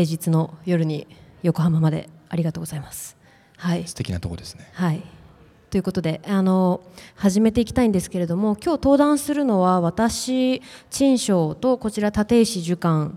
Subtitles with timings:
[0.00, 1.06] 平日の夜に
[1.42, 3.18] 横浜までありがとうございます。
[3.58, 4.68] はい、素敵なとこですね。
[4.72, 5.02] はい
[5.70, 6.80] ということであの
[7.14, 13.14] 始めていきたいんですけれども今日登壇するのは私陳章とこちら立石主幹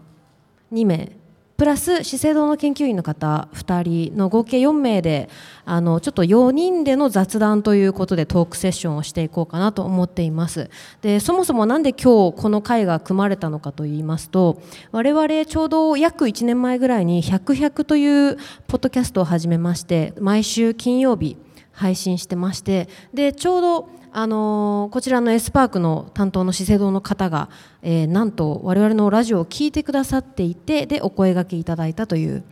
[0.71, 1.13] 2名
[1.55, 5.29] プラス資生堂の研究員の方2人の合計4名で
[5.65, 10.69] あのちょっと4人での雑談ということでトークセッションをしていこうかなと思っています。
[11.01, 14.61] でそもそも何で今日この会が組まれたのかといいますと
[14.91, 21.37] 我々ちょうど約1年前ぐらいに「100 100というポッドキャストを始めまして毎週金曜日
[21.71, 27.49] 配信してましてでちょうどあのこちらのエスパークの担当の資生堂の方が、
[27.81, 32.43] えー、なんと我々のラジオを聞いてくださっていてでお声がけいただいたという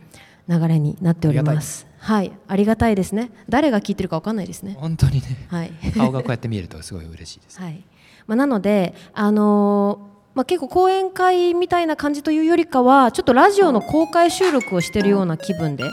[0.48, 1.86] 流れになっております。
[1.98, 2.32] はい。
[2.48, 3.30] ありがたいですね。
[3.48, 4.76] 誰が聞いてるか分かんないですね。
[4.76, 7.84] 本当にね、はい、 顔がこうやって見えるとすごい嬉しいです、はい。
[8.26, 15.84] まあ、なのであのーまあ、結構講演会みたいな感じというよりかはちょっとラジオの公開収録をしているような気分で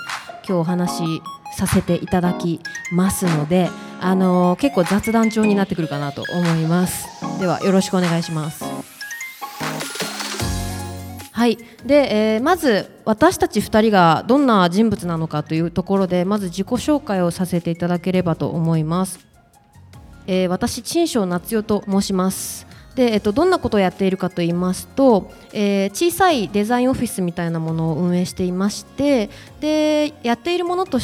[0.47, 1.21] 今日お話
[1.57, 2.61] させていただき
[2.91, 3.69] ますので、
[4.01, 7.07] あの、結構雑談調になってくるかなと思います。
[7.39, 8.63] ではよろしくお願いします。
[11.39, 11.57] はい。
[11.85, 19.25] で、えー、まず私たち2人がどんな人物なのかというところでまず自己紹介をさせていただければと思います、
[20.27, 22.67] えー、私陳章夏代と申します。
[22.95, 29.29] で、えっと、どんなことをやっているかと言いますと、えー、小さいデザインオフィスみたいなものを運営していまして
[29.61, 30.99] でやっているものと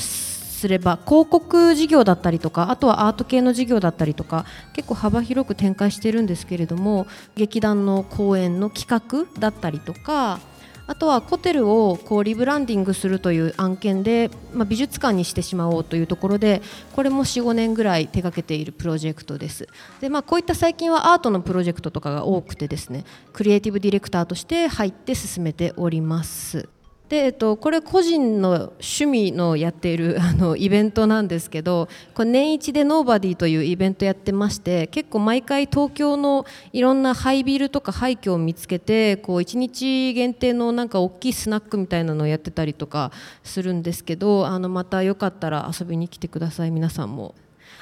[0.65, 10.39] すれば広告事業だったりとかあとはアート系の事業だったりとか結構幅広く展開してるんですけれども劇団の公演の企画だったりとか
[10.87, 16.63] あとはホテルをこうリブランディングするという案件で、まあ、美術館にしてしまおうというところで
[16.93, 19.67] これも45年ぐらい手掛けているプロジェクトです。
[20.01, 26.69] で、まあ、こういった最近はアートのプロジェクトとかが多くてですねクリエイティブディレクターとして入って進めております。
[27.09, 43.11] で、えっと、これ個人の趣味のやっている あのイベントなんですけどこれ年一でノーバディというイベントやってまして結構毎回東京のいろんなハイビルとか廃墟を見つけてこう1日限定のなんか大きいスナックみたいなのをやってたりとか
[43.43, 47.35] するんですけどあのまたよかったら遊びに来てください皆さんも。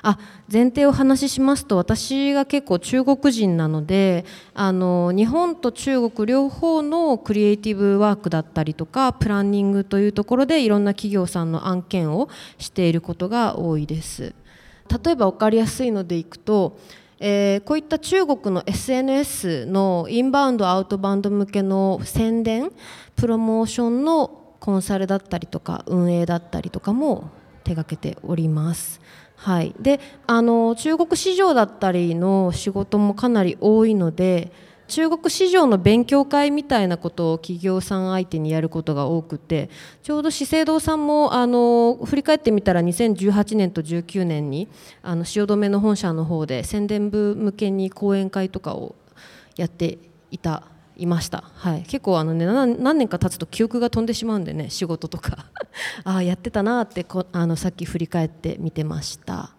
[0.03, 0.19] あ
[0.52, 14.36] 前提を話ししますと私が結構中国人なのであの日本と中国両方のクリエイティブワークだったりとかプランニングというところでいろんな企業さんの案件をしていることが多いです。
[15.03, 16.78] 例えば分かりやすいのでいくと
[17.25, 22.69] えー、こういった中国の SNS のインバウンドアウトバウンド向けの宣伝
[23.16, 27.30] プロモーションのコンサルだったりとか運営だったりとかも
[27.63, 29.00] 手がけております。
[29.44, 34.54] はい、であの中国市場だったりの仕事もかなり多いので
[34.88, 39.70] 中国市場の勉強会みたいなことを企業さん相手にやることが多くて
[40.02, 44.70] ちょうど資生堂さんもあの振り返ってみたら2018年と19年に
[45.02, 48.96] あの汐留の本社の方で宣伝部向けに講演会とかを
[49.58, 49.98] やって
[50.31, 50.64] いた
[50.96, 55.46] いました、はい、結構あの、ね、何年か経つと記憶が飛んでしまうんでね仕事とか。
[56.04, 59.52] ああやってたなってこあのさっき振り返って見てました。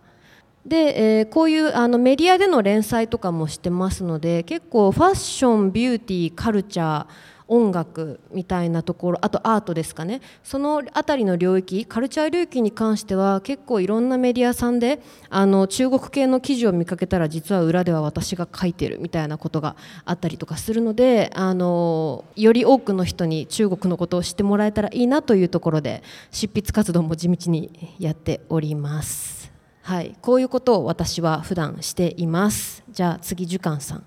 [0.64, 7.06] で、えー、こういうあのメディアでの連載とかもしてますので結構ファッションビューティーカルチャー
[7.46, 29.52] 音楽みたいなところあとアートですかねその辺りの領域カルチャー領域に関しては結構いろんなメディアさんであの中国系の記事を見かけたら実は裏では私が書いてるみたいなことがあったりとかするのであのより多くの人に中国のことを知ってもらえたらいいなというところで執筆活動も地道にやっております。
[29.82, 32.82] はい、こういうことを私は普段しています。
[32.90, 34.04] じゃあ次、樹館さん。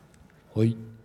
[0.56, 0.97] はい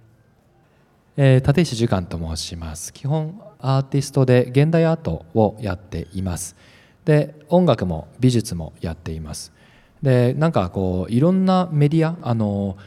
[1.16, 2.92] えー、立石樹館と申します。
[2.92, 6.56] 基本アーティストで現代アートをやっています。
[7.04, 9.52] で音楽も美術もやっています。
[10.02, 12.78] でなんかこういろんなメディアあの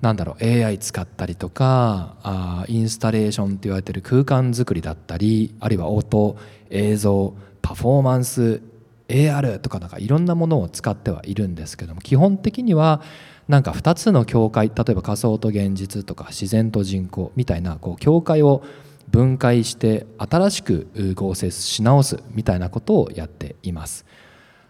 [0.00, 6.36] なんだろう AI 使ったりとかあインスタレーションって言われてる空間作りだったりあるいは音
[6.70, 8.62] 映像パフォーマンス
[9.08, 13.02] AR とかなんかいろんなものを使ってはいるんですけども基本的には
[13.48, 18.64] なんか2つの境界例えば仮想と現実とか自然と人工みたいなこう境界を
[19.08, 24.04] 分解して新しく合成し直すみたいなことをやっています。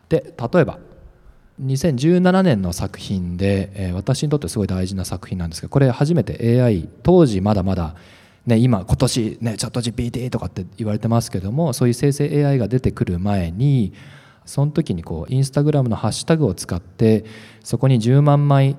[0.08, 0.78] で例えば
[1.62, 7.94] 2017年の作品で、私にとってすごい大事な作品なんですけどこれ初めて AI 当時まだまだ、
[8.44, 13.94] ね、今今年ねチャット GPT とかって言われてますけどもそういう生成 AI が出てくる前に
[14.46, 17.24] その時にこうインスタグラムのハッシュタグを使って
[17.62, 18.76] そこに10万枚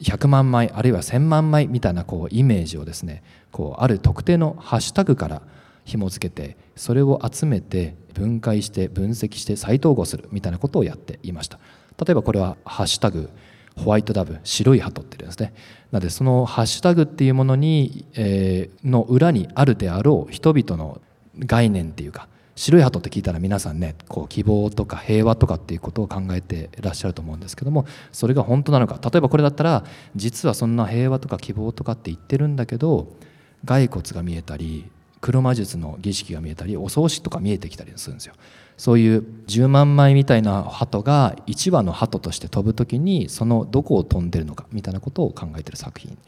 [0.00, 3.22] 100万枚あるいは1000万枚みたいなこうイメージをですね
[3.52, 5.42] こうある特定のハッシュタグから
[5.84, 11.58] 紐付けてそれを集めて分解して分析して再統合するみたいなことをやっていました。
[12.04, 13.28] 例えばこれは「ハッシュタグ
[13.76, 15.52] ホワイトダブ白い鳩」っていうんですね。
[15.90, 21.00] なのでそのハッシュタグっていうものに、えー、の裏にあるであろう人々の
[21.38, 22.28] 概念っていうか
[22.60, 29.00] 白い鳩って聞いたら皆さんねこう希望とか平和とかっていうことを考えていらっしゃると思うんですけどもそれが本当なのか。
[29.02, 29.82] 例えばこれだったら
[30.14, 33.16] 実はそんな平和とか希望とかって言ってるんだけど
[33.64, 34.90] 骸骨が見えたり
[35.22, 38.34] 黒魔術の儀式が見えたりお葬式とか見えてきたりするんですよ。
[38.76, 46.18] そういう10万枚みたいな鳩が1羽の鳩として飛ぶ時にそのどこを飛んでるのかみたいなことを考えてる作品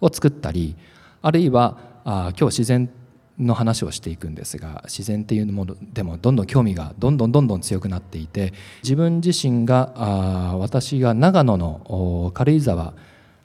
[0.00, 0.76] を作ったり
[1.20, 2.88] あるいはあ今日自然
[3.40, 8.52] の話をしていくんですが自然っていうものでもどんどん興味がどんどんどんどん強くなっていて
[8.82, 12.94] 自分自身があ私が長野の軽井沢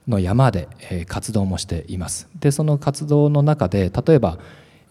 [0.08, 2.28] の山で、えー、活動もしています。
[2.40, 4.38] でその活動の中で例えば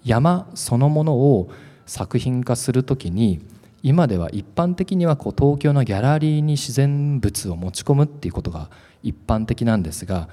[0.04, 1.50] 山そのものを
[1.86, 3.40] 作品化するときに
[3.82, 8.70] 今では一般的にはこう東京のギャラリーに自然物を持ち込むっていうことが
[9.02, 10.28] 一般的なんですが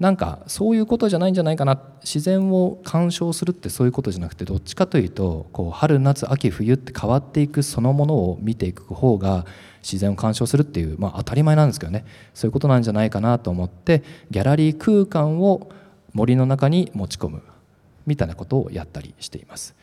[0.00, 9.46] なんかそういうことじゃないんじゃないかな自然を鑑賞するってそういうことじゃなくてどっちかというとこう春夏秋冬って変わっていくそのものを見ていく方が
[9.82, 12.04] 自然を鑑賞するっていう、まあ、当たり前なんですけどね
[12.34, 15.70] そういうことなんじゃないかなと思ってギャラリー空間を
[16.12, 17.42] 森の中に持ち込む
[18.06, 19.74] みたいなことをやったりしています。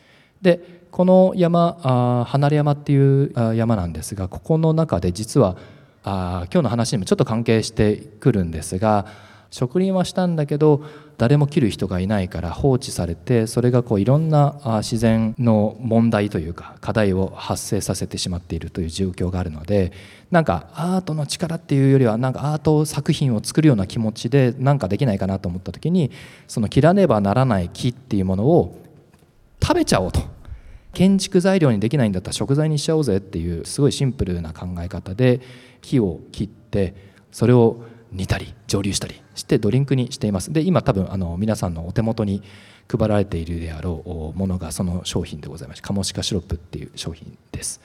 [0.42, 5.56] でこの山あ離れ山っていう山なんですがここの中で実は
[6.04, 9.06] あ今日の話にもちょっと関係してくるんですが
[9.52, 10.82] 植林はしたんだけど
[11.18, 19.92] 誰も切る人がいないから放置されてそれがこういろんな自然の問題というか課題を発生させてしまっているという状況があるので
[20.30, 26.10] なんかアートの力っていうよりはなんかアート作品を作るような気持ちで何かできないかなと思った時に
[26.48, 28.80] その切らねばならない木っていうものを
[29.62, 30.20] 食べちゃおうと。
[30.94, 35.40] 建築材料にできないんだったら食材にしちゃおうぜっていうすごいシンプルな考え方で
[35.80, 36.94] 木を切って
[37.30, 40.52] それを煮たり蒸留したりしてドリンクにしています。
[40.52, 42.42] で今多分あの皆さんのお手元に
[42.88, 47.80] 配られているであろうものがその商品でございましてカモシカシロップっていう商品です。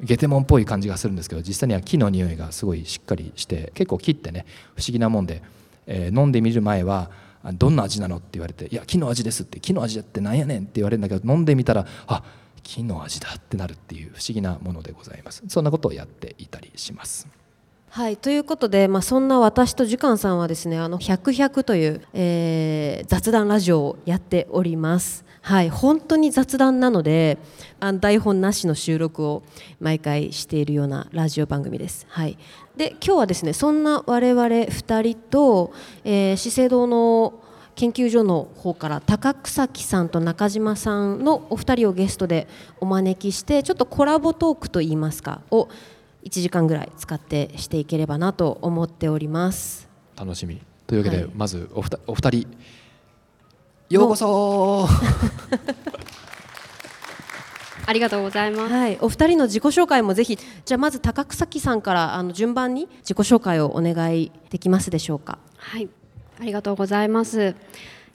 [0.00, 4.44] ゲテモンっぽい感じがするんですけど実際には木の匂いがすごいしっかりして結構木ってね
[4.74, 5.42] 不思議なもんで、
[5.86, 7.10] えー、飲んでみる前は
[7.54, 12.22] どんな味なのって言われて「いや木の味です」って「木の味だってなんやねん」って言われるんだけど飲んでみたら「あ
[12.62, 15.42] 木の味だ」ってなるっていう不思議なものでございます。
[15.48, 17.26] そんなことをやっていたりします。
[17.96, 25.24] はいということで、まあ、そんな私と時間さんはですね「あの100 100という、えー、雑談ラジオをやっております。
[25.40, 27.38] はい、本当に雑談なので
[27.80, 29.42] あの台本なしの収録を
[29.80, 32.04] 毎回しているようなラジオ番組です。
[32.10, 32.36] はい、
[32.76, 35.72] で今日はですねそんな我々2人と、
[36.04, 37.32] えー、資生堂の
[37.76, 42.46] 研究所の方から高草木さんと中島さんのお二人をゲストで
[42.78, 45.68] お招きしてちょっとコラボトークといいますかを
[46.26, 49.88] 1時間ぐらい使ってしていければなと思っております。
[50.16, 50.60] 楽しみ。
[50.86, 52.48] というわけで、はい、まずおふたお二人。
[53.88, 54.88] ようこそ。
[57.88, 58.72] ありがとうございます。
[58.72, 65.38] はい、お二人の自己紹介もぜひ、じゃあまず高草木さんからあの順番に自己紹介をお願いできますでしょうか？
[65.56, 65.88] はい、
[66.40, 67.54] ありがとうございます。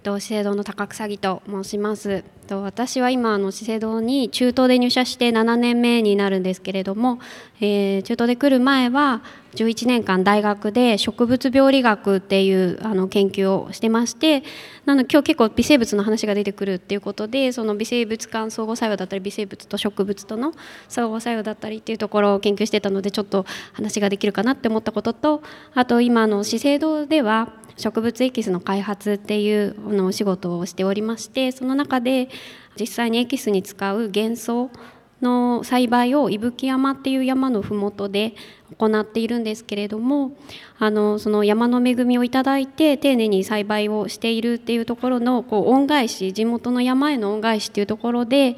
[0.03, 2.23] と資生堂の高草木と申します。
[2.51, 7.19] と私は今あの資生堂に中東で入社して7年目になるんですけれども、
[7.61, 9.21] えー、中東で来る前は
[9.55, 14.43] 11年間大学で植物病理学っていうあの研究をしてまして
[14.85, 20.53] なので今日結構微生物の話が出てくるっていうことでその微生物間相互作用だったり微生物と植物との
[20.89, 25.43] 相互作用だったりっていうところを研究してたのでちょっと話ができるかなって思ったことと
[25.73, 32.29] あと今の資生堂では植物エキスの開発っていうのお仕事をしておりましてその中で
[32.79, 34.71] 実際にエキスに使う幻想
[35.21, 38.33] の栽培を伊吹山っていう山の麓で
[38.77, 40.35] 行っているんですけれども
[40.79, 48.55] あのその山の恵みをいただいて丁寧に栽培をしているっていうところのこう恩返し地元の山への恩返しっていうところで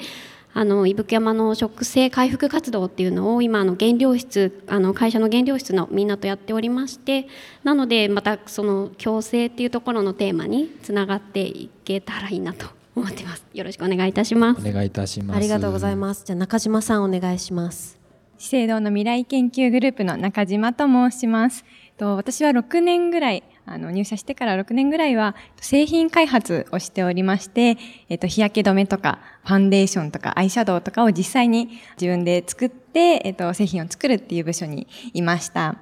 [0.55, 7.27] あの伊吹山の植生回復活動っていうのを今の原料室あの会社の原料室のみんなとやっておりまして
[7.63, 13.43] なのでまたその共生っていうところのテーマにつながっていけたらいいなと思ってます。
[13.53, 14.67] よろしくお願いいたします。
[14.67, 15.37] お願いいたします。
[15.37, 16.23] ありがとうございます。
[16.25, 17.99] じゃ中島さんお願いします。
[18.37, 21.65] 資生堂の未来研究グループの中島と申します。
[21.97, 27.77] と私は6年ぐらいあの入社してから6年ぐらいは製品開発をしておりまして、
[28.09, 35.77] えっと、日焼け止めとかファンデーションとかアイシャドウとかを実際に自分で作って、えっと、製品を作るっていう部署にいました。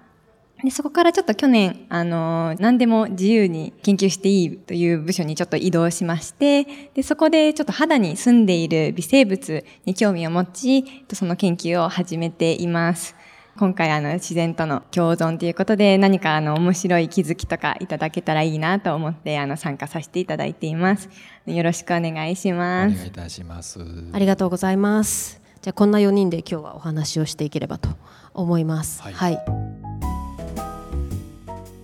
[0.63, 13.15] でそこからちょっと去年、あの、何でも自由に研究していいという部署にちょっと移動しまして、で、そこでちょっと肌に住んでいる微生物に興味を持ち、その研究を始めています。
[13.61, 21.09] 今回あの自然との共存ということで何かあの面白い気づきとかいただけたらいいなと思ってあの参加させていただいています。
[21.45, 22.93] よろしくお願いします。
[22.93, 23.79] お願いいたします。
[24.13, 25.39] ありがとうございます。
[25.61, 27.89] じゃあこんな4人で今日はお話をしていければと
[28.33, 29.03] 思います。
[29.03, 29.39] はい、はい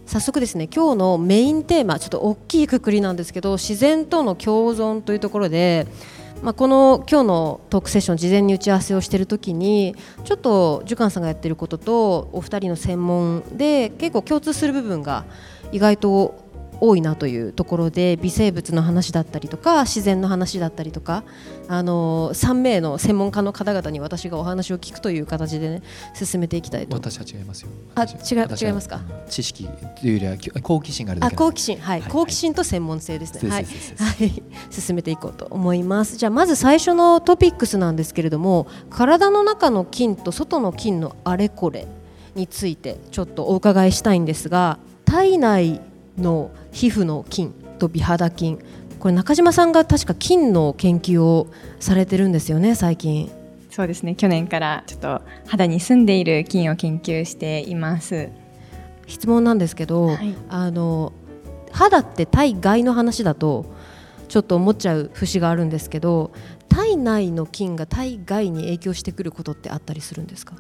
[0.08, 5.86] 早速ですね今日のメインテーマちょっと大きいくくりなんですけど自然との共存というところで
[6.44, 15.26] まあ、この今日のトークセッション事前に打ち合わせをしている時にちょっと寿貫さんがやっていることとお二人の専門で結構共通する部分が
[15.72, 16.47] 意外と
[16.80, 21.24] 多いなというところで微生物の話だったりとか自然の話だったりとか
[21.68, 25.82] あの3名の専門家の方々に私がお話を聞くという形でね
[26.14, 26.96] 進めていきたいと。
[26.96, 27.70] 私は違いますよ。
[27.96, 29.02] あ違違いますか？
[29.30, 29.68] 知識
[30.00, 31.78] というよりは好奇心があるあ好奇心。
[31.78, 33.50] はい、はい、好奇心と専門性ですね。
[33.50, 36.18] はい、はい、 進めていこうと思います。
[36.18, 41.88] じゃあまず最初のトピックスなんですけれども体の中の菌と外の菌のあれこれ
[42.36, 45.82] についてちょっとお伺いしたいんですが体内
[46.18, 48.60] の皮膚の菌と美肌菌。
[49.00, 51.48] これ中島さんが確か菌の研究を
[51.80, 53.32] されてるんですよね最近。
[53.70, 54.16] そうですね。
[54.16, 58.30] 去年からちょっと肌に住んでいる菌を研究しています。
[59.06, 61.14] 質問なんですけど、はい、あの
[61.72, 63.66] 肌って体外の話だと
[64.28, 66.32] ちょっと思っちゃう節があるんですけど
[66.68, 70.56] 体内の菌が体外に影響してくることってあったりするんですか？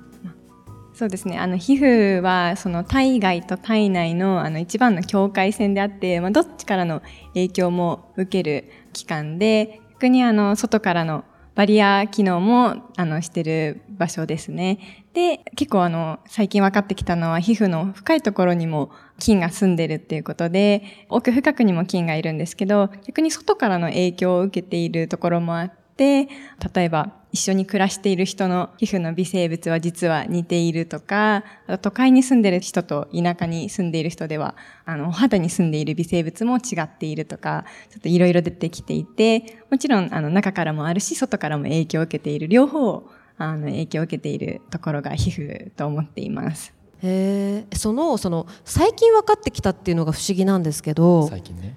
[0.98, 7.04] そうですねあの皮膚はその体外と体内のあの一番の境界線であって、まあ、どっちからの
[7.36, 11.24] 影響も受ける器官で逆にあの外からの
[11.54, 15.06] バリア機能もあのしてる場所ですね。
[15.14, 26.28] で、結構あの最近分かってきたのは皮膚の深いところにも菌が住んでるっていうことで奥深くにも菌がいるんですけど逆に外からの影響を受けているところもあって
[26.76, 31.44] 例えば一緒に暮らしている人の皮膚の微生物は実は似ているとか、
[31.82, 34.56] 都会に住んでいる人と田舎に住んでいる人では、
[34.86, 46.74] あの、お肌に住んでいる微生物も違っているとか、ちょっといろいろ出てきていて、もちろん、あの、中からもあるし、外からも影響を受けている、両方、あの、影響を受けているところが皮膚と思っています。
[47.04, 51.76] へえ、その、その、最近分かってきたっていうのが不思議なんですけど、最近ね。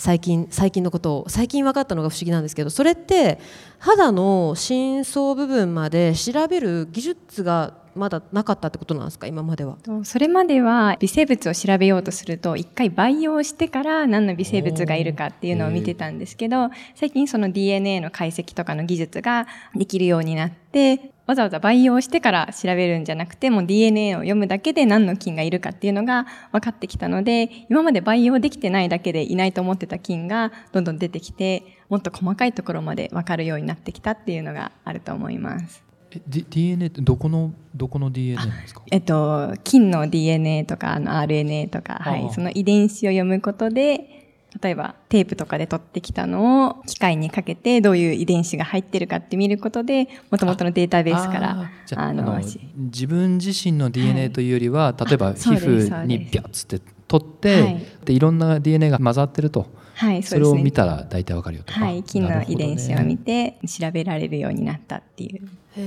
[0.00, 3.38] 最近最近のことを最近分かったのが不思議なんですけどそれって
[3.78, 9.76] 肌の深層部分まで調べる技術がまだなかったってことなんですか今までは？
[10.04, 35.84] それまでは微生物を調べようとすると一回培養してから何の微生物がいるかっていうのを見てたんですけど最近その DNA の解析とかの技術ができるようになってわざわざ培養してから調べるんじゃなくて、もう DNA を読むだけで何の菌がいるかっていうのが分かってきたので、今まで培養できてないだけでいないと思ってた菌がどんどん出てきて、もっと細かいところまで分かるようになってきたっていうのがあると思います。
[36.10, 38.82] え DNA ってどこのどこの DNA なんですか？
[38.90, 44.19] えっと、菌の DNA とかあの RNA とか、はい、その遺伝子を読むことで、
[44.62, 52.40] 例えばテープとかで取ってきたのを機械にかけてどういう遺伝子が入ってるかって見ることでもともとのデータベースからあの
[52.76, 61.72] 自分自身の DNA というよりは、はい、例えば皮膚にビャッつって取って、はい、でいろんな DNA が混ざってると、はい、それを見たら大体わかるよと。
[61.72, 65.42] はい、菌の遺伝子を見て調べられるようになったっていう。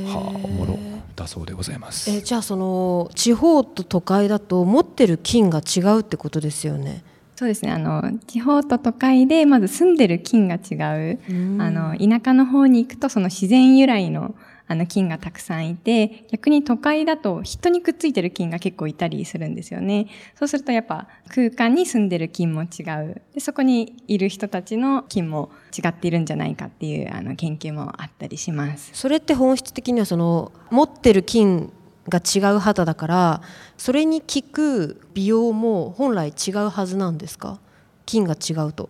[0.07, 0.79] はあ、おもろ
[1.15, 2.09] だそうでございます。
[2.09, 7.03] えじゃあその地方と都会だと持ってる菌が違うってことですよね。
[7.35, 7.71] そうですね。
[7.71, 10.75] あの地方と都会でまず住んでる菌が違
[11.13, 11.19] う、
[11.59, 14.35] あの田舎の方に行くとその自然由来の
[14.65, 20.07] あの菌がたくさんいて逆に都会だと人にくっついてる菌が結構いたりするんですよね。
[20.35, 23.21] そうするとやっぱ空間に住んでる菌も違う。
[23.33, 28.91] でそこにいる人たちの菌も違っているんじゃないかっていうあの研究もあったりします。
[28.93, 31.71] それって本質的にはその持ってる菌
[32.09, 33.41] が違う肌だから
[33.77, 37.59] それに効く美容も本来違うはずなんですか？
[38.05, 38.89] 菌が違うと。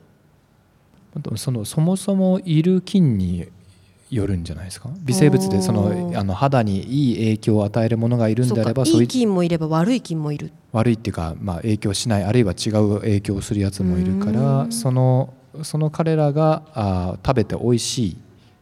[1.36, 3.48] そのそもそもいる菌に
[4.10, 4.90] よるんじゃないですか？
[5.02, 10.52] 微生物でそのあの肌にいい影響を与えるものがいるんであればいい菌もいれば悪い菌もいる。
[10.72, 18.18] 悪いっていうか、まあ、影響しないあるいは違う影響をするやつもいるからそのその彼らがあ食べて美味しい、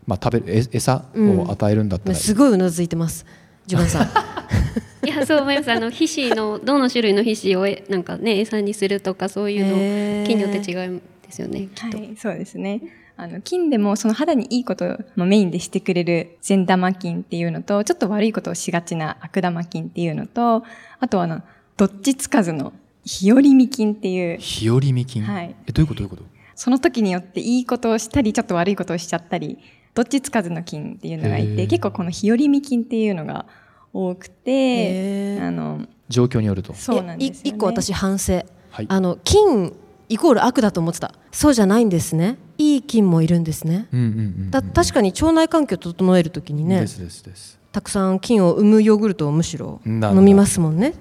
[0.05, 3.25] まあ、食べる餌を与えるんだったら、うん、すごいうなずいてます
[3.65, 4.10] 自分さん
[5.03, 5.72] いやそう思います。
[5.72, 12.81] あの皮脂のどの種類の皮脂をなんかね餌にするとかそういうの菌によって違うんですよねはいそうですね。
[13.17, 20.63] あの、菌でもその肌にいいことをメインでしてくれる善玉菌っていうのと、ちょっと悪いことをしがちな悪玉菌っていうのと、
[21.00, 21.41] あとはあの、
[21.77, 22.74] どっちつかずの
[23.05, 24.39] 日和見菌っていう。
[24.39, 25.24] 日和見菌？
[25.24, 25.55] はい。
[25.67, 26.00] え、どういうこと？
[26.00, 26.24] どういうこと？
[26.55, 29.60] その時によっていいことをしたり、ちょっと悪いことをしちゃったり、
[29.93, 33.46] どっちつかずの菌っていうのがいて、結構この日和見菌っていうのが
[33.93, 36.74] 多くて、あの、状況によると。
[36.74, 37.57] そうなんですよ、ね。
[37.57, 38.86] 個私反省、はい。
[38.88, 39.74] あの菌
[40.10, 41.13] イコール悪だと思ってた。
[41.31, 42.38] そうじゃないんですね。
[42.57, 43.88] いい菌もいるんですね。
[43.93, 44.51] うんうんうんうん。
[44.51, 47.60] だ確かに腸内環境を整えるときにねですですです。
[47.71, 50.93] たくさん菌を生むヨーグルトをむしろ飲みますもんね。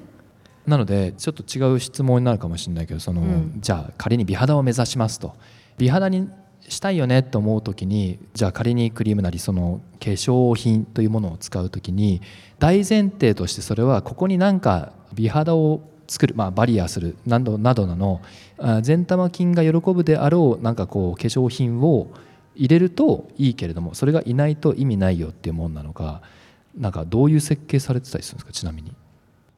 [0.65, 3.59] なのでちょっと違う質問になるかもしれないけどその、うん。
[3.59, 5.35] じゃあ仮に美肌を目指しますと。
[5.77, 6.29] 美肌に
[6.71, 12.23] したいよねと思う時にじゃあ仮にクリームなりその化粧品というものを使う時に
[12.59, 18.23] 大前提としてそれはここになんか美肌を作る、まあ、バリアするなどなどの
[18.83, 22.09] 善玉菌が喜ぶであろうなんかこう化粧品を
[22.55, 26.23] 入れるといいけれどもそれがいないと意味ないよっていうもんなのか
[26.77, 28.93] なんかどういう設計されてたりするんですかちなみに。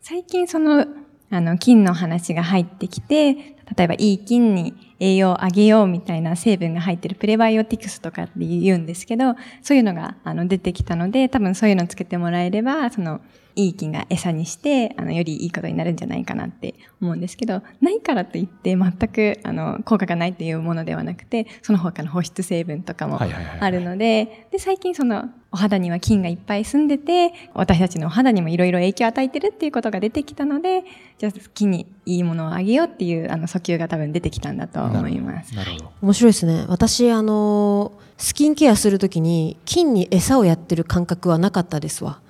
[0.01, 0.87] 最近その、
[1.31, 3.35] あの、菌の話が入ってきて、
[3.77, 13.21] 例えばいい菌に栄養をあげようみたいな成分が入ってるプレバイオティクスとかって言うんですけど、そういうのがあの出てきたので、多分そういうのつけてもらえれば、その、
[13.57, 30.85] いい菌が餌にして、あの、よりいいことになるんじゃないかなって思うんですけど、ないからといって全く、あの、効果がないっていうものではなくて、その他の保湿成分とかもあるので、で、最近その、お肌には菌がいっぱい住んでて、私たちのお肌にもいろいろ影響を与えてるっていうことが出てきたので、
[31.19, 35.55] じゃあ菌にいいものをあげようっていう、あの、訴求が多分出てきたんだと思います。
[35.55, 35.93] なるほど。
[36.03, 42.21] 面白いですね私あのスキンケアするときに菌に餌をやってる感覚はなかったですわ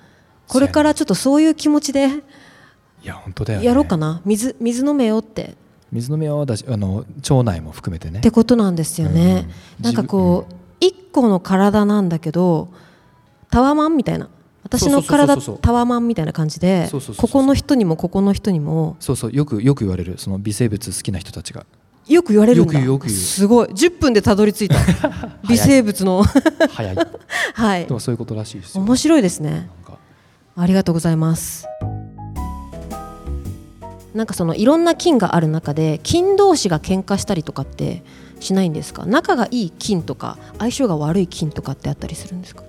[0.47, 3.65] これからちょっとそういう気持ちでいや本当だよね。
[3.65, 4.21] やろうかな。
[4.23, 5.55] 水水飲めよって。
[5.91, 8.19] 水飲みをだしあの腸内も含めてね。
[8.19, 9.47] ってことなんですよね、
[9.79, 9.85] うん。
[9.85, 12.69] なんかこう一個の体なんだけど
[13.51, 14.29] タワマンみたいな。
[14.63, 18.95] 私の体タワマンみたいな感じでここの人にもここの人にも。
[19.01, 20.17] そうそうよくよく言われる。
[20.17, 21.65] その微生物好きな人たちが。
[22.07, 22.79] よく言われるんだ。
[22.79, 23.67] よくすごい。
[23.67, 24.77] 10分でたどり着いた。
[25.49, 26.23] 微生物の。
[26.69, 26.95] 早い。
[27.53, 27.85] はい。
[27.85, 28.83] でもそういうことらしいですよ。
[28.83, 29.69] 面白いですね
[30.55, 31.67] ありがとうございます。
[34.13, 38.03] なんかそのいろんな菌がある中で菌同士が喧嘩したりとかって
[38.39, 39.07] しないんですか？
[39.07, 42.63] 仲がいい菌とか相性が悪い菌とかってあったりするんですか？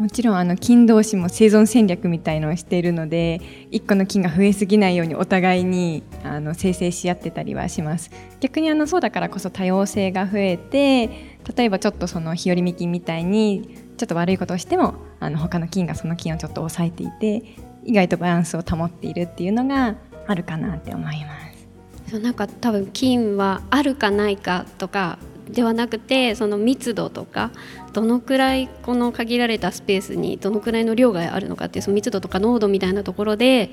[0.00, 8.10] もちろんあの菌同士も生存戦略みたいのをしているので一個の菌が増えすぎないようにお互いにあの生成し合ってたりはします。
[8.40, 17.42] 逆にあのそうだからこそ多様性が増えて例えばちょっとその日和見菌みたいにちょっと悪いことをしてもあの他の菌がその菌をちょっと抑えていて
[17.84, 21.68] 意外とバランスを保っているっていうのがあるかなって思います。
[22.10, 25.18] そうなんか多分菌はあるかないかとか
[25.50, 27.50] ではなくてその密度とか
[27.92, 33.70] どのくらいこの限られたスペースにどのくらいの量があるのかっていうその密度とか濃度みたいなところで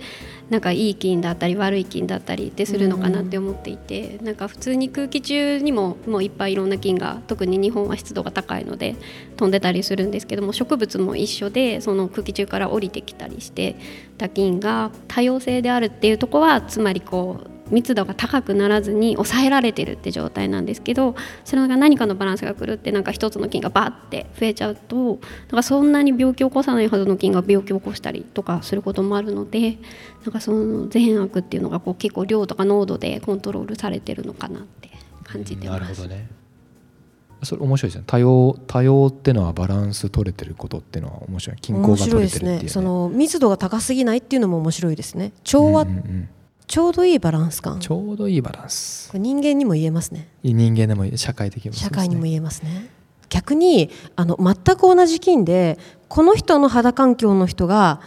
[0.50, 8.96] なんかいい菌だったり悪い菌だったりってするのかなって思っていてなんか普通に空気中にももういっぱいいろんな菌が特に日本は湿度が高いので
[9.38, 13.76] 飛んでたりするんですけども植物も一緒でその空気中から降りてきたりして
[14.18, 25.18] た菌が多様性であるっていうとこはつまりこう密度が高くならずに抑えられてるって状態なんですけどそれが何かのバランスが狂ってなんか一つの菌がバーって増えちゃうとなん
[25.52, 29.78] かそんなに病気を起こさないはずの菌が病気を起こしたりとかすることもあるので
[30.24, 34.90] なんかその善悪っていうのがこう結構量とか濃度でコントロールされてるのかなって
[35.24, 35.90] 感じてなます。
[35.90, 36.28] るほどね。
[37.44, 38.04] それ面白いですね。
[38.08, 41.58] 多様多様ってのはバランス取れてることっていうのは面白い。
[41.62, 42.70] 均衡面が取白いですれてるっていう、ね、ね。
[42.70, 45.32] その密度が高すぎないっていうのも面白いですね。
[45.44, 45.86] 調和、
[46.68, 47.80] ちょうどいいバランス感。
[47.80, 49.12] ちょうどいいバランス。
[49.18, 50.28] 人間にも言えますね。
[50.44, 51.82] 人間でも社会的にもね。
[51.82, 52.90] 社会にも言えますね。
[53.30, 58.00] 逆にあの全く同じ菌でこの人の肌環境の人が、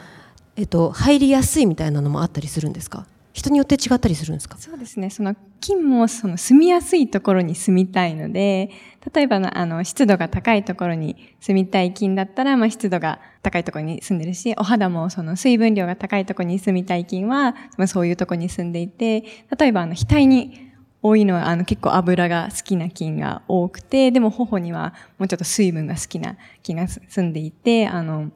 [0.56, 3.06] えっと、入りやすいみたいなのもあったりするんですか？
[3.38, 4.58] 人によって違ったりするんですか？
[4.58, 5.10] そうですね。
[5.10, 8.70] その菌もその住みやすいところに住みたいので、
[9.14, 19.22] 例えばのあの湿度が高いところに住みたい菌だったら、まあ、湿度が高いところに住んでるし、お肌もその水分量が高いところに住みたい菌は、まあ、そういうところに住んでいて、
[19.56, 20.68] 例えばあの額に
[21.00, 28.32] 多いのはあの結構油が好きな菌が多くて、でも頬にはもうちょっと水分が好きな菌が住んでいて、あの、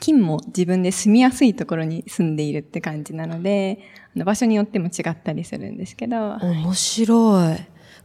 [0.00, 3.80] 菌も自分で住みやすいところに住んでいるって感じなので、
[4.14, 7.56] あの場所によっても違ったりするんですけど、面白い。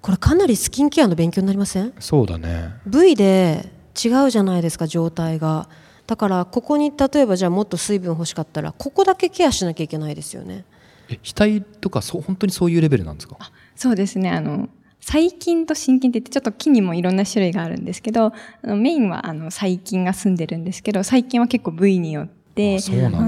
[0.01, 1.93] これかなりスキンケアの勉強になりません？
[1.99, 2.73] そうだね。
[2.85, 3.71] 部位で
[4.01, 5.67] 違うじゃないですか状態が。
[6.07, 10.65] だからここに例えばじゃあもっと水分欲しかったらここだけケアしなきゃいけないですよね。
[11.09, 13.37] え額とかそう本当にそういうレベルなんですか？
[13.75, 14.69] そうですね、あの、
[15.01, 18.33] 細菌と真菌って言ってちょっと木にもいろんな種類があるんですけど、あ
[18.63, 22.79] のメインはあの細菌が住んでるんですけど、細菌は結構部位によって、あ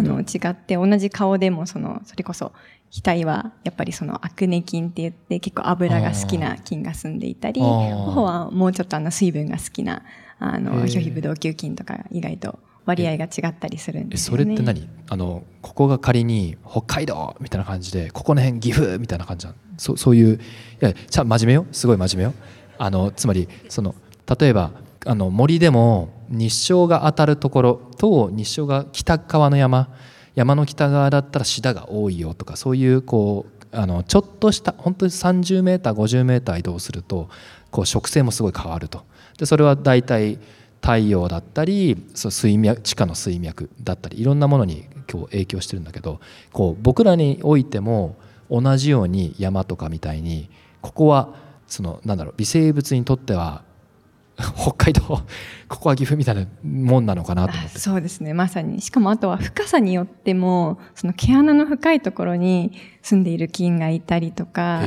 [0.01, 2.51] の違って、同じ顔でもその、それこそ、
[2.91, 10.03] 額はやっぱりそのアクネ菌って言って結構油が好きな菌が住んでいたり、頬はもうちょっとあの水分が好きな、
[10.39, 14.37] あの、表皮ブドウ球菌とか意外と割合が違ったりするんですね。
[14.37, 14.89] それって何？
[15.09, 20.39] あのここが仮に北海道みたいな感じでここの辺岐阜みたいな感じなのそそういうい
[20.79, 21.65] や真面目よ？
[21.71, 22.33] すごい真面目よ？
[22.77, 23.93] あのつまりその
[24.39, 24.71] 例えば
[25.05, 29.89] あの森でも日照が当たるところと日照が北側の山
[30.33, 37.29] 山の北側だったらシダが多いよとかそういうこうあのちょっとした本当に 30m50m 移動すると
[37.69, 39.05] こう植生もすごい変わると。
[39.37, 40.39] でそれは大体
[40.81, 46.19] 太陽だったりそう水脈地下の水脈だったりいろんなものに今日影響してるんだけど
[46.51, 48.17] こう僕らにおいても
[48.49, 50.49] 同じように山とかみたいに
[50.81, 51.35] ここは
[51.67, 53.63] そのなんだろう微生物にとっては
[54.57, 55.01] 北海道
[55.67, 57.77] ここは岐阜みたいなもんなのかなと思って。
[57.77, 58.33] あそうですね。
[58.33, 58.81] まさに。
[58.81, 64.81] しかもあとは深さによってもその毛穴の深いところに住んでいる菌がいたりとか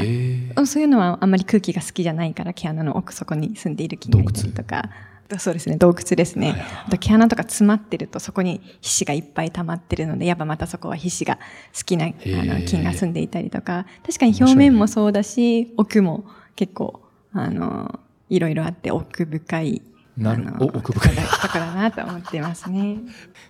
[0.66, 4.90] そういうのはあんまり空気が好きじゃないから毛穴の奥底に住んでいる菌がいたりとか
[5.39, 5.77] そうですね。
[5.77, 6.55] 洞窟ですね、
[6.87, 11.39] あと毛穴とか詰まってるとそこに皮脂がいっぱい溜まってるのでやっぱまたそこは皮脂が
[11.77, 12.61] 好きなあー。
[12.61, 13.87] の菌が住んでいたりとか。
[14.07, 16.25] 確かに表面もそうだし奥も
[16.57, 19.83] 結構あのいろいろあって奥深い
[20.17, 21.15] なるあのお奥深い。
[21.15, 22.99] ところだなと思ってますね。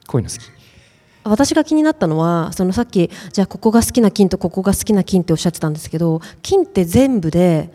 [0.06, 0.42] こういうの好き。
[1.26, 7.72] 私が気になったのはそのさっきじゃあここが好きな菌とここが好きな菌っておっしゃってたんですけど菌って全部で、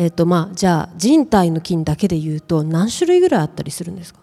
[0.00, 4.20] えーとまあ、じゃあ人体の菌だけでいうと何種類ぐらいあったりするんですか？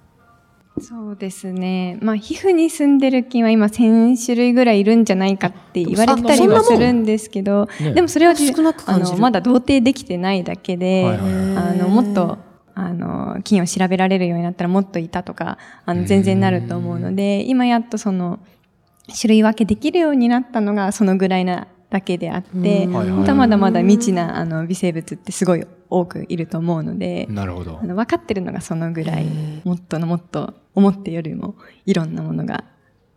[0.81, 1.97] そうですね。
[2.01, 7.93] まあ、皮膚に住んでる菌は今1000種類ぐらいいるんじゃないかって言われてたりもんするんですけど、ね。
[7.93, 11.57] でもそれはじ少なくあのまだ同定できてないだけで、はいはいはい。
[11.57, 12.37] あのもっと
[12.73, 18.39] あの菌を調べられるようになったらもっといたとかあの全然なると思うので、今やっとその
[19.07, 27.79] 種類分けできるようになったのがそのぐらいなだけであって、まだまだまだ未知なあの微生物ってすごい多くいると思うので、なるほど。
[27.81, 29.25] あの分かってるのがそのぐらい
[29.63, 32.63] もっとのもっと思ってよりもいろんなものが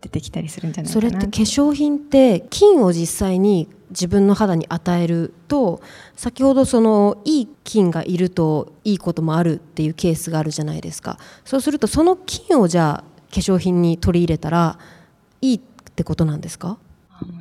[0.00, 5.80] 出てきたりするんじゃないかなそれって化粧品って菌を実際に自分の肌に与えると
[6.14, 11.18] 先ほどそのいい菌がいるといいこともあるっていうケースがあるじゃないですか。
[11.44, 13.04] そうするとその菌をじゃあ
[13.34, 14.78] 化粧品に取り入れたら
[15.40, 15.60] いいっ
[15.94, 16.78] てことなんですか？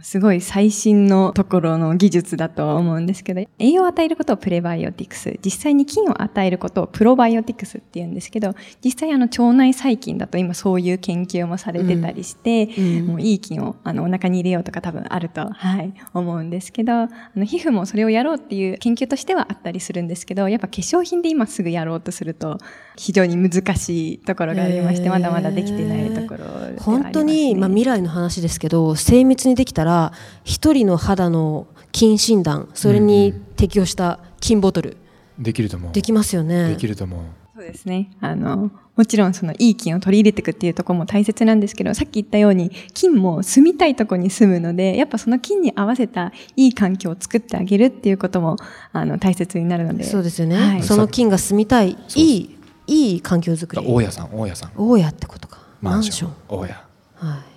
[0.02, 5.38] すごい最新のところの技術だとは思うんですけど栄養を与えることをプレバイオティクス。
[5.44, 22.58] 実際に菌を与えることをプロバイオティクスって言うんですけど実際あの腸内細菌だと今そういう研究もされてたりして、うんもういい菌をあのお腹に入れようとか多分あると、はい、思うんですけどあの皮膚もそれをやろうっていう研究としてはあったりするんですけどやっぱ化粧品で今すぐやろうとすると
[22.96, 34.98] 非常に難しいところがありましてまだまだできてないところね、本当に、まあ、未来の話ですけど精密にできたら一人の肌の菌診断それに適用した菌ボトル。
[35.40, 35.92] できると思う。
[35.92, 36.70] できますよね。
[36.70, 37.22] できると思う。
[37.56, 38.12] そうですね。
[38.22, 48.58] あの、もちろんそのいい菌を取り入れていくっていうところも大切なんですけど、さっき言ったように菌も住みたいところに住むので、やっぱその菌に合わせたいい環境を作ってあげるっていうことも、
[48.94, 50.04] あの、大切になるので。
[50.04, 50.84] そうですよね、はい。
[50.84, 54.72] その菌が住みたいいいいい環境づくり大家さん大家さん。
[54.78, 55.60] 大家ってことか。
[55.82, 56.34] マンション。
[56.48, 56.74] 大家。
[57.16, 57.57] はい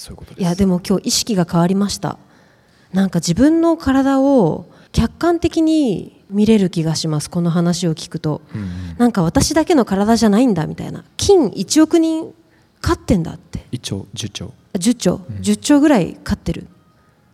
[0.00, 0.40] そういうことです。
[0.40, 2.18] いやでも今日意識が変わりました。
[2.92, 8.40] なんか自分の体を客観的に見れる気がしますこの話を聞くと。
[8.54, 8.68] うんうん。
[8.96, 11.04] なんか私だけの体じゃないんだみたいな。
[11.18, 12.32] 金1億人
[12.80, 13.66] 飼ってんだって。
[13.70, 14.54] 一兆十兆。
[14.72, 16.66] 10兆、10兆ぐらい飼ってる。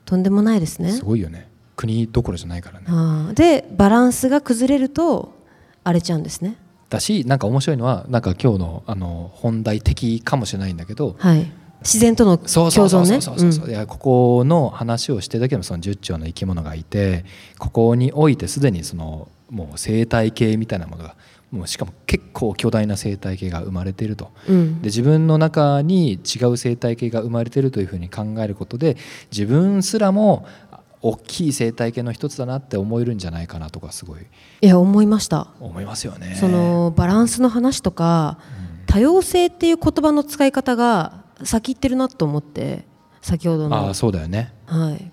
[0.05, 0.91] とんでもないですね。
[0.91, 1.49] すごいよね。
[1.77, 3.35] 国どころじゃないからね。
[3.35, 5.37] でバランスが崩れると
[5.85, 6.57] 荒れちゃうんですね。
[6.91, 11.51] だしなんか面白いのはなんか今日のあの本題的かもしれないんだけどはい
[11.87, 13.87] 自然とのそうそうそう共存ね。
[13.87, 17.25] ここの話をしてるだけでもその10兆の生き物がいて
[17.59, 21.15] ここにおいてすでにそのもう生態系みたいなものが
[21.51, 24.33] もうしかも結構巨大な生態系が生まれていると。
[24.49, 24.83] うん。
[24.83, 28.97] で自分の中に違う生態系が生まれているというふうに考えることで
[29.31, 34.23] 自分すらもあ大きい生態系の一つだなって思えるんじゃないかなとかすごい
[34.61, 35.49] いや思いました。
[35.61, 36.37] 思いますよね。
[36.41, 38.39] そのバランスの話とか
[38.87, 42.85] 多様性っていう言葉の使い方が先行ってるなと思って
[43.21, 43.77] 先ほどの。
[43.77, 44.53] ああそうだよね。
[44.67, 45.13] はい。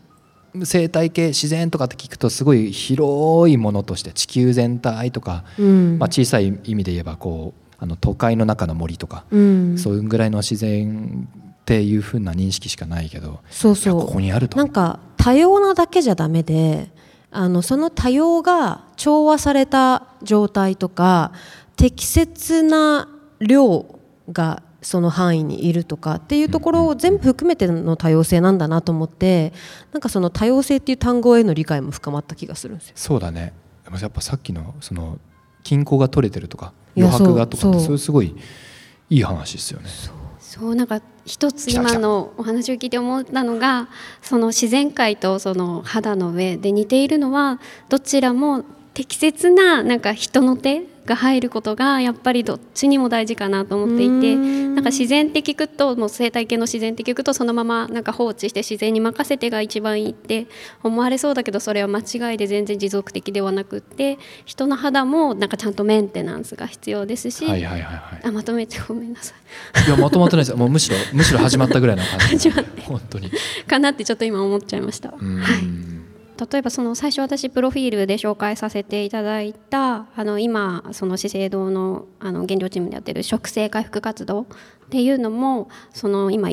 [0.66, 5.98] 生態系自然とかって聞くとすごい広いものとして地球全体とか、うん。
[6.00, 9.78] まあ、小さい意味で言えばこうあの都会の中の森とか、うん。
[9.78, 11.28] そういうぐらいの自然
[11.62, 14.06] っていうふうな認識しかないけどそうそう。
[14.06, 14.58] ここにあると。
[14.58, 16.92] なんか多様なだけじゃダメで
[17.32, 21.32] あのその多様が調和された状態とか
[21.76, 23.10] 適切な
[23.40, 24.00] 量
[24.32, 29.54] がその範囲にいるとかっていうところを全部含めての多様性なんだなと思って
[29.92, 32.94] なんかその多様性っていう単語への理解も深まった気がするんですよ。
[32.96, 33.54] そうだね
[34.02, 35.20] やっぱさっきのその
[35.64, 38.36] 均衡が取れてるとか余白がとかってそれすごい
[39.10, 39.90] いい話ですよね。
[40.40, 43.88] そうなんか一つ今のお話を聞いて思ったのが
[44.22, 48.64] その自然界とその肌の上で似ているのはどちらも
[48.94, 60.48] 適切ななんか人の手が入ることがやっぱりどっちにも大事かなと思っていてなんか自然って聞くともう生態系の自然って聞くとそのままなんか放置して自然に任せてが一番いいって
[60.82, 68.28] 思われそうだけどそれは間違いで全然持続的ではなくって人の肌もなんかちゃんとメンテナンスが必要ですし、はいはいはいはい。
[68.28, 69.34] あまとめてごめんなさ
[69.86, 69.88] い。
[69.88, 70.58] いやまとまってないですよ。
[70.58, 72.50] もうむしろ むしろ始まったぐらいの感じ。
[72.50, 73.32] 本当に。
[73.68, 75.14] かなってちょっと今思っちゃいました。
[75.20, 76.03] うん
[76.52, 84.46] 例えばその最初私プロフィールで紹介させていただいたあの今その資生堂のあの原料チームでやってる食生回復活動っ
[84.90, 86.50] ていうのもその今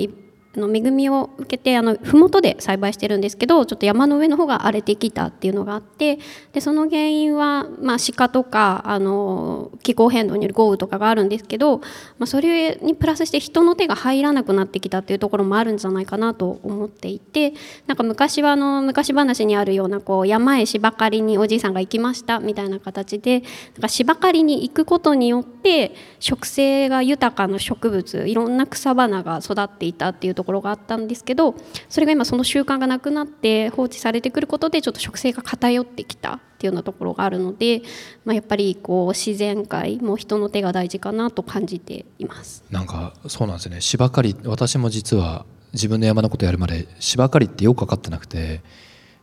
[0.56, 6.18] あの恵みを受けてあの麓で栽培してるんですけどちょっと山の上の方が荒れてきたっていうのがあって
[6.52, 11.84] でその原因は、まあ、鹿とかあの気候変動による豪雨とかがあるんですけど、ま
[12.24, 17.54] あ、それにプラスして人の手が入らなくなってきたっていうところもあるんじゃないかなと思っていて
[17.86, 31.55] なんか昔はあの昔話にあるようなこう山へ芝刈りにおじいさんが行きましたみたいな形でなんか芝刈りに行くことによって植生が豊かな植物いろんな草花が育っていたっていうとところがあったんですけど
[31.90, 37.83] それが今その習慣がなくなって放置されてくることでちょっと植生が偏ってきたっていうようなところがあるので、
[38.24, 42.64] まあ、やっぱりこう自然界も人の手が大事かなと感じています。
[42.70, 43.81] なんかそうなんですね。
[43.81, 48.62] 芝刈り私も実は自分の山のことやるまで芝刈りってよく分かってなくて。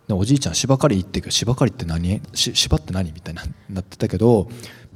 [0.09, 2.21] おじいちゃん芝刈り行って言うけど芝刈りって何？
[2.33, 3.11] し芝って何？
[3.11, 4.47] みたいななってたけど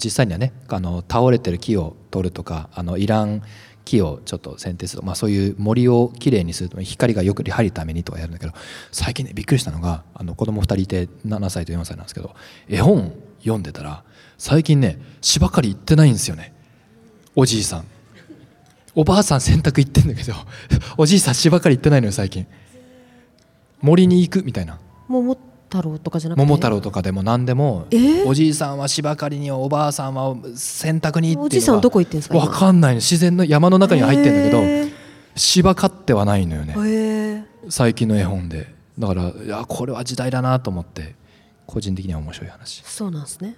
[0.02, 3.42] 実際にはねあの倒れてる木を取るとかあのいらん
[3.86, 8.54] 木をちょっと剪定すると、まあ、そういう森をきれいにするため光がよく入るためにとかやるんだけど
[8.92, 12.36] 最近ねびっくりしたのがあの子供2人いて7歳と4歳なんですけど
[12.68, 14.04] 絵本読んでたら
[14.38, 16.54] 最近ね芝刈り行ってないんですよね。
[17.36, 17.86] おじいさん。
[18.94, 20.34] おばあさん洗濯行ってんだけど
[20.98, 22.46] おじいさん芝刈り行ってないのよ最近。
[23.82, 24.80] 森に行くみたいな。
[25.72, 26.44] 太郎とかじゃなくて？
[26.44, 28.28] 桃太郎とかでも何でも、えー？
[28.28, 32.36] おじいさんは芝刈りにおばあさんは洗濯にっていうのがおじいさんはどこ行ってんすか？
[32.36, 32.96] 今わかんないの。
[32.98, 34.92] 自然の山の中には入ってんだけど、へー。
[35.36, 36.76] 芝刈ってはないのよね。
[36.78, 38.74] へえ最近の絵本で。
[39.00, 41.16] だからいやこれは時代だなと思って
[41.66, 42.84] 個人的には面白い話。
[42.86, 43.56] そうなんですね。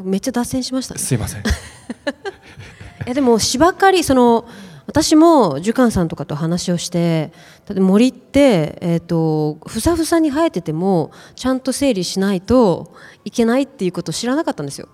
[0.00, 1.00] めっちゃ脱線しましたね。
[1.00, 1.40] すいません。
[1.42, 4.46] いやでも芝刈りその
[4.86, 7.32] 私も樹館さんとかと話をして
[7.66, 14.88] だって森って、えー、とふさふさに生えててもちゃんと整理しないといけないっていうことを知らなかったんですよ。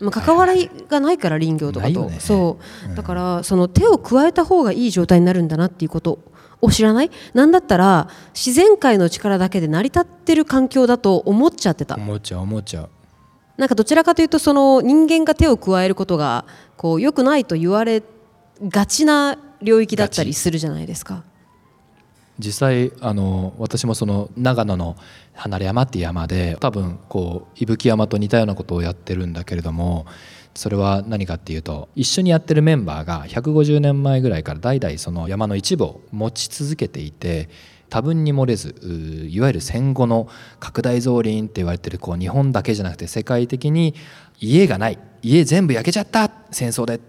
[0.00, 2.18] まあ、関わりがないから林業とかと、ね。
[2.18, 2.58] そ
[2.90, 2.94] う。
[2.96, 6.18] だからその手を加えた方がいい状態になるんだなっていうこと
[6.60, 7.10] を知らない？
[7.32, 11.94] なんだったら自然界の力だけで成り立ってる環境だと思っちゃってた。
[11.94, 12.88] 思っちゃう思っちゃう。
[13.56, 16.46] なんかどちらかというとその人間が手を加えることが
[16.76, 18.02] こう良くないと言われ
[18.62, 21.24] がちな領域だったりするじゃないですか。
[22.40, 24.96] 実際あの私もその長野の
[25.34, 30.06] 離れ山っていう山で多分こう伊吹山と似たようなことをやってるんだけれども
[30.54, 37.48] それは何かっていうと一緒にやってるメンバーが150年前ぐらいから代々その山の一部を持ち続けていて
[37.88, 38.74] 多分に漏れず
[39.28, 43.94] いわゆる戦後の拡大増林って言われてるこう日本だけじゃなくて世界的に
[44.38, 47.00] 家がない家全部焼けちゃった戦争で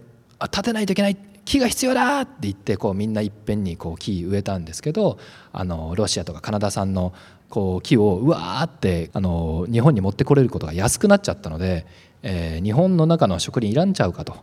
[0.50, 5.18] 建てないといけない木が必要だって言ってこうみんないっぺんにこう木植えたんですけど
[5.52, 7.12] あのロシアとかカナダ産の
[7.48, 11.86] こう木をうわーってあの日本に持ってこれることが安くなっちゃったので、
[12.22, 14.32] えー日本の中の植林いらんちゃうかと。
[14.32, 14.36] っ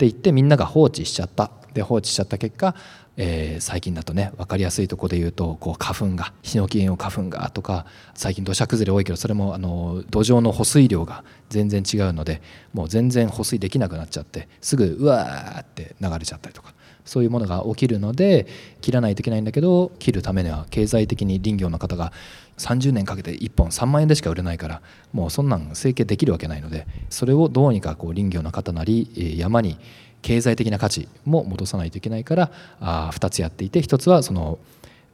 [0.00, 1.50] て言ってみんなが放置しちゃった。
[1.72, 2.74] で放置しちゃった結果、
[3.16, 12.40] えー最近だとね分かりやすいとこで言うとこう花粉がヒノキ園を花粉がとか最近土砂崩れ多いけどそれもあの土壌の保水量が全然違うので
[12.72, 18.46] もう全然保水できなくなっちゃってすぐうわーって流れちゃったりとかそういうものが起きるので
[18.80, 22.12] 切らないといけないんだけど切るためには経済的に林業の方が
[22.58, 29.78] 30年かけて1本3万円でしか売れないからもうそんなん整形できるわけないのでそれをどうにかこう林業の方なり山に
[30.22, 34.58] 経済的な価値も戻さないといけないからあ2つやっていて1つはその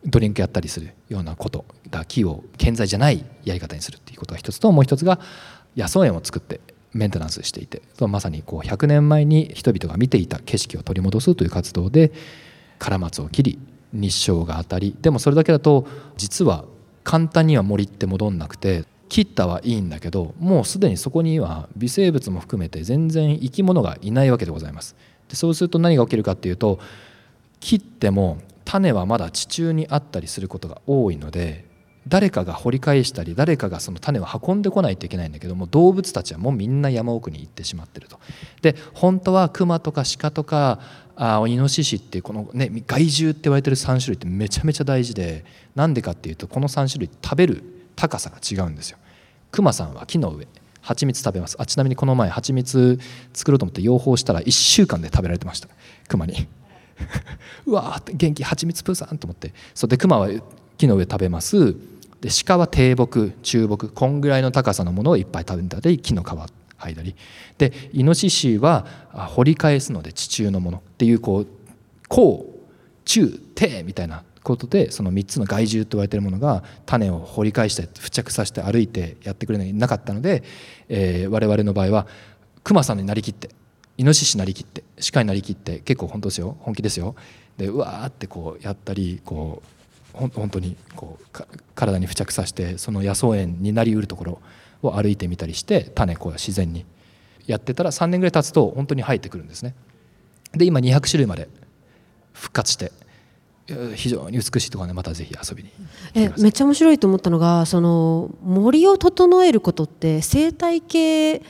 [0.05, 5.19] ドリンクやったりするようなことだ木を建材じゃないやり方にするっていうことが一つともう一つが
[5.77, 6.61] 野草園を作って
[6.93, 12.13] メンテナンスしていてまさにこう100年前に人々が見ていた景色を取り戻すという活動で
[12.79, 13.59] カラマツを切り
[13.93, 16.65] 日照が当たりでもそれだけだと実は
[17.05, 24.97] 簡単には森って戻んなくて切ったはいいんだけどもうすでにそこには微生物も含めて全然生き物がいないわけでございます。
[25.29, 26.79] でそうすると何が起きるかっていうと
[27.61, 31.65] 切っても種はまだ地中にあったりすることが多いので
[32.09, 38.21] 誰かが掘り返したり誰かがその種を運んでこないといけないんだけども動物たちはもうみんな山奥に行ってしまってると。
[38.63, 40.79] で本当はクマとか鹿とか
[41.17, 48.99] あイノシシっていうこの、ね、害獣って言われてる3種類ってめちゃめちゃ大事でなんでかっていうとこの3種類食べる高さが違うんですよ。
[49.51, 50.47] クマさんは木の上
[50.83, 51.57] 蜂蜜食べます。
[51.59, 52.99] あちなみにこの前蜂蜜
[53.33, 55.69] 作ろうと思って養蜂したら1週間で食べられてました。
[56.07, 56.47] クマに。
[57.67, 59.53] うわー元気蜂蜜プーさんと思って。
[59.75, 60.29] そうでクマは
[60.79, 61.75] 木の上食べます。
[62.21, 67.17] で鹿は低木中木こんぐらいの高さのものをいっぱい食べたり木の皮剥いだり。
[67.59, 71.47] でイノシシは掘り返すので地中のものっていうこう
[72.09, 72.55] 高
[73.05, 80.45] 中低みたいなことでその3つの害獣と言われているものが種を掘り返して付着させて歩いてやってくれないなかったので、
[80.89, 82.07] えー、我々の場合は
[82.63, 83.51] クマさんになりきって
[83.99, 87.17] イノシシなりきって鹿になりきって結構本当ですよ本気ですよ。
[87.57, 89.63] でうわーってこうやったりこ
[90.15, 91.43] う本当にこう
[91.75, 94.41] 体に付着させてその野草園になりうるところ
[94.83, 96.87] を歩いてみたりして種こう自然に
[97.47, 99.75] やってたら3年ぐらい経つと本当に生えてくるんですね。
[100.53, 101.49] で今200種類まで
[102.33, 102.93] 復活して
[103.95, 105.71] 非常に美しいところでまたぜひ遊びに。
[106.15, 111.43] えめっちゃ面白いと思ったのがその森を整えることって生態系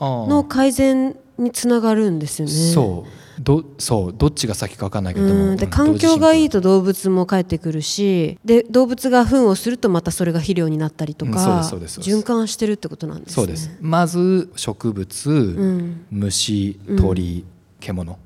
[0.00, 2.54] の改善につながるんですよね。
[2.54, 3.42] そう。
[3.42, 4.14] どそう。
[4.16, 13.34] どっちが先か分かんないけども、で環境がいいと動物も帰ってくるしで動物が糞をするとまたそれが肥料になったりとか、循環してるってことなんですね。
[13.34, 13.70] そうです。
[13.80, 18.16] まず植物、うん、虫鳥、うん、獣っ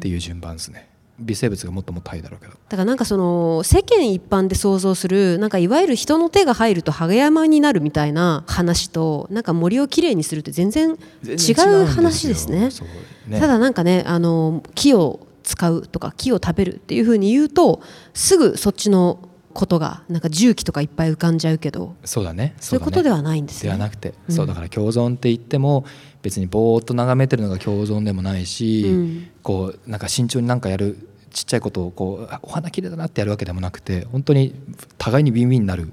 [0.00, 0.87] ていう順番ですね。
[1.18, 2.52] 微生物がもっともっと入るだろうけど。
[2.52, 11.52] だからなんかその世間一般で想像するなんかいわゆる人の手が入るとハゲ山になるみたいな話となんか森をきれいにするって全然違
[11.82, 12.70] う話ですね。
[12.70, 12.82] す
[13.26, 17.80] ねただなんかねあの木を使うとか木を食べるっていうふうに言うと
[18.14, 22.54] すぐそっちのことがなんか重機とかいっぱい浮かんじゃうけどそうだね。
[22.60, 23.68] そういうことではないんですね。
[23.68, 25.84] ではなくて、うん、そうだから共存って言っても
[26.22, 34.54] 別にぼーっと眺めてるのが共存でもないし、うん、こうなんか慎重になんかやるちっちゃいことをこうお花きれいだなってやるわけでもなくて本当に
[34.96, 35.92] 互いにビンビンになる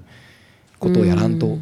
[0.78, 1.58] ことをやらんと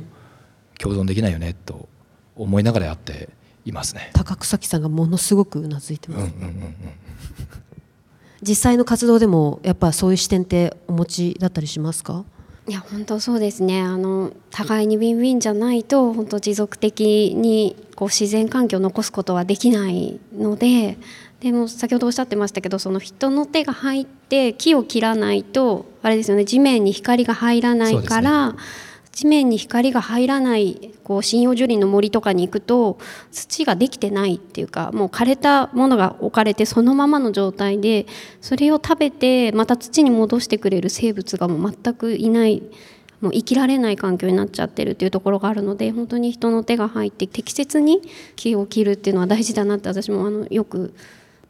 [0.78, 1.88] 共存できないよねと
[2.36, 3.28] 思いながらやって
[3.64, 4.10] いますね。
[4.14, 6.74] 高草木さんがものすごくうなずいてます、うんうんうんうん、
[8.42, 12.24] 実際の活動でもやっぱそういう視点ってお持ちだったりしますか？
[12.66, 13.82] いや本当そうですね。
[13.82, 20.96] あの互いにウィンウィンじゃないと本当持続的にこう自然環境を残すことはできないので
[21.40, 28.58] でも先ほどおっしゃってましたけどその人の手が入って木を切らないとあれですよね地面に光が入らないから、ね、
[29.14, 32.98] 地面に光が入らないこう針葉樹林の森とかに行くと
[33.30, 38.06] 土ができてないっていうかもう枯れたものが置かれてそのままの状態で
[38.40, 42.64] それを食べてまた土に戻してくれる生物がもう全くいない
[43.20, 48.02] もう生きられない環境になっちゃってるっていうところがあるので本当に人の手が入って適切に
[48.34, 50.92] 木を切るっていうのは大事だなって私もあのよく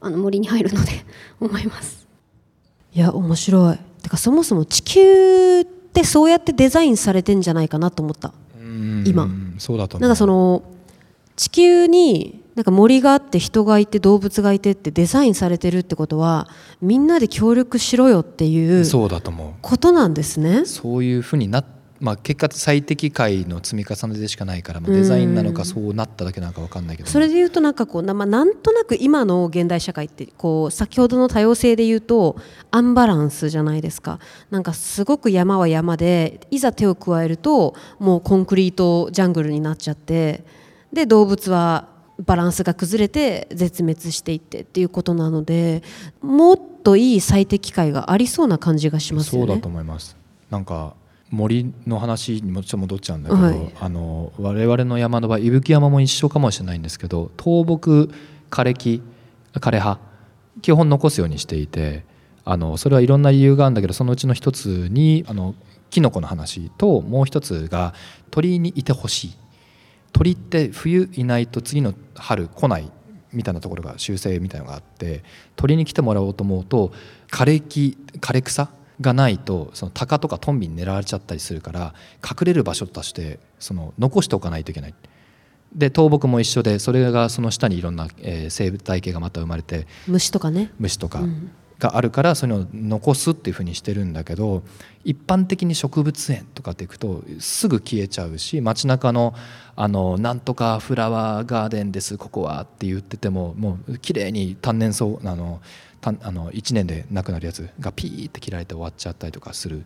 [0.02, 0.92] あの森に入るので
[1.40, 2.06] 思います。
[2.92, 3.78] いや面白い。
[4.02, 8.32] てかそもそも地球ってそうやってデザインされてんじゃないかなと思った。
[9.04, 9.28] 今。
[9.58, 10.64] そうだとなんかその
[11.36, 16.48] 地球になんか森があって人がいて動物がいてってデザインされてるってことは
[16.80, 20.64] みんなで協力しろよっていうそうだと思うことなんですね。
[20.64, 21.64] そういうふうになっ
[22.04, 32.36] まあ、結果最適解の積み重ねでしかないから、まあ、デザインなのかそうなっただけなのか分かんないけど、それでいうとなんかこうな,、まあ、なんとなく今の現代社会ってこう先ほどの多様性でいうと
[32.70, 34.18] アンバランスじゃないですか。
[34.50, 40.44] なんかすごく山は山でいざ手を加えるともうコンクリートジャングルになっちゃって
[40.92, 41.88] で動物は
[42.18, 45.82] バランスが崩れて絶滅していってっていうことなので
[46.20, 49.46] もっといい最適解がありそうな感じがしますよね。
[49.46, 50.18] そうだと思います。
[50.50, 50.94] なんか
[51.34, 58.10] 森の話にもちょっと戻っちゃうんだけど、はい、あの我々の山の場合伊吹山も一緒かもしれないんですけど倒木
[58.50, 59.02] 枯れ木
[59.54, 59.98] 枯れ葉
[60.62, 62.04] 基本残すようにしていて
[62.44, 65.54] あのそれはいろんな理由があるんだけどそのうちの一つにあの
[65.90, 67.94] キノコの話ともう一つが
[68.30, 69.36] 鳥にいてほしい。
[70.12, 72.90] 鳥って冬いないと次の春来ない
[73.32, 75.24] みたいなところが習性みたいなのがあって
[75.56, 76.92] 鳥に来てもらおうと思うと
[77.30, 78.70] 枯れ木枯れ草
[79.00, 84.94] がないとその鷹とかトンビに狙われちゃったりするから隠れる場所としてその残しておかないといけない。
[85.74, 91.20] で倒木も一緒でそれがその下にいろんな、えー、生態系がまた生まれて虫とかね虫とか
[91.80, 94.62] があるからそういうのを残すっていうふうにしてるんだけど
[95.02, 99.34] 一般的に植物園とかっていくとすぐ消えちゃうし街中の
[99.76, 105.60] あのなんとかフラワーガーデンですここはって言っててももう綺麗に単年草あの
[106.00, 109.84] たあの1年で亡くなるやつがピーって切られて終わっちゃったりとかする。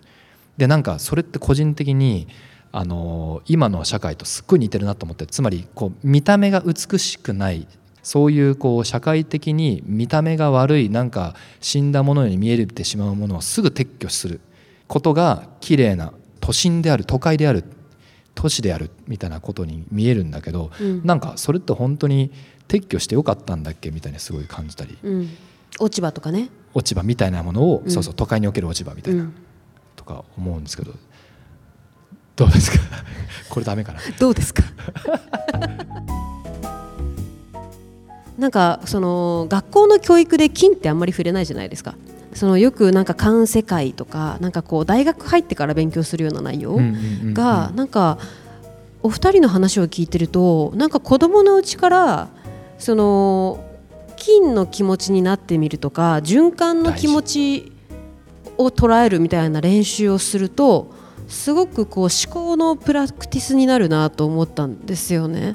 [0.56, 2.26] でなんかそれって個人的に
[2.72, 7.66] あの今の社会とすっごい似てるなと思ってつまりこう見た目が美しくない
[8.02, 14.40] そういうこう社会的に見た目が悪いなんか死んだものに見えてしまうものをすぐ撤去する
[14.86, 17.64] ことが綺麗な都心である都会である
[18.40, 22.30] 都市であるみたいなことに見えるんだけど、うん、なんかそれって本当に
[22.68, 25.28] 撤去してよかったんだっけみたいにすごい感じたり、うん、
[25.80, 26.48] 落ち葉とかね。
[26.72, 29.28] 落ち葉みたいなものを、うん、そうそう都会における落ち葉みたいな、
[29.96, 30.92] とか思うんですけど
[32.36, 32.78] どうですか？
[33.50, 33.98] これダメかな？
[34.20, 34.62] どうですか？
[38.38, 41.96] なんかその学校の教育で金ってあんまり触れないじゃないですか
[42.34, 46.78] そのよくなんか環世界とかなんかこう大学入ってから勉強するような内容
[47.32, 48.18] がなんか
[49.02, 52.28] お二人の話を聞いてるとなんか子供のうちから
[52.78, 53.64] その
[54.16, 57.72] 金の気持ちになってみるとか循環の気持ち
[58.58, 60.92] を捉えるみたいな練習をすると
[61.28, 65.54] すごくこう思考のプラクティスになるなと思ったんですよね。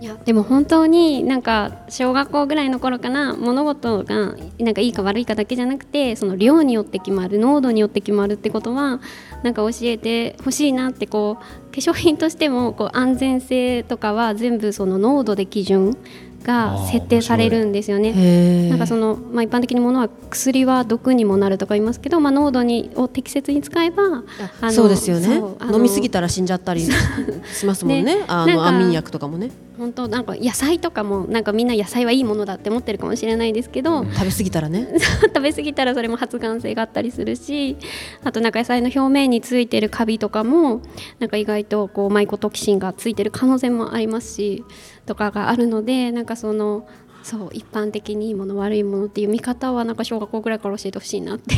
[0.00, 9.00] いやでも本当になんか小学校ぐらいの頃から物事がなんかいいか悪いかだけじゃなくてその量によって決まる濃度によって決まるってことは
[9.42, 15.96] なんか教えてほしいなってこう化粧品としてもこう安全性とかは全部その濃度で基準
[16.44, 18.68] が設定されるんですよね。
[18.68, 24.22] なんかそのまあ、一般的にものは薬は毒にもなるとか言いますけど、まあ、濃度にを適切に使えば
[24.70, 25.40] そうですよね。
[25.72, 26.82] 飲みすぎたら死んじゃったり
[27.52, 28.02] しますもんね。
[28.02, 29.50] ねあの安眠薬とかもね。
[29.78, 34.88] 本当なんか野菜とかもなんかみんな野菜はいいものだって思ってるかもしれないですけど、うん、食べ過ぎたらね。
[35.22, 37.76] 食べ過ぎたらそれも発がん性があったりするし
[38.22, 40.80] あとなんか野菜の表面についてるカビとかも
[41.18, 44.64] なんか意外とこうマイコトキシンがついてる可能性もありますし
[45.06, 46.88] とかがあるのでなんかその
[47.22, 51.54] そう一般的にいいもの悪いものっていう見方はなんか小学校ぐらいから教えてほしいなって。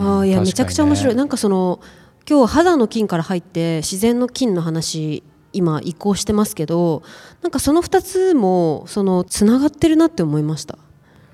[0.00, 1.14] あいや、めちゃくちゃ面白い。
[1.14, 1.80] なんかその
[2.28, 5.22] 今日肌の菌から入って自然の菌の話
[5.52, 7.02] 今移行してますけど
[7.42, 10.78] なんかその2つもそのつながってるなって思いました、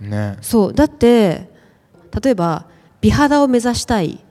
[0.01, 1.51] ね、そうだって
[2.23, 2.67] 例えば
[3.01, 4.25] 美肌を目指したい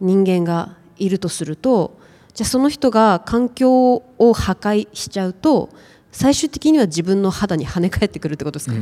[0.00, 1.98] 人間がいるとすると
[2.34, 5.70] じゃあその人が環境を破壊しちゃうと
[6.14, 8.76] 最終的には自分の肌に跳ね返ってくるってことですか、